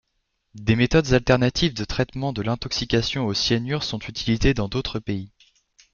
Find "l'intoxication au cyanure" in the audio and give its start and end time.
2.41-3.83